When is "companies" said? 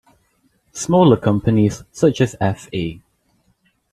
1.17-1.83